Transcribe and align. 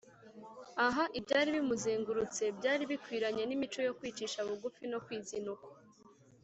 Aha 0.85 1.03
ibyari 1.19 1.49
bimuzengurutse 1.57 2.43
byari 2.57 2.83
bikwiranye 2.91 3.43
n’imico 3.45 3.79
yo 3.87 3.95
kwicisha 3.97 4.39
bugufi 4.47 4.83
no 4.91 4.99
kwizinukwa. 5.05 5.71